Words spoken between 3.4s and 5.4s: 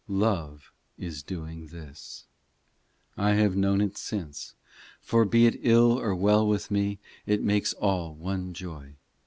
known it since, For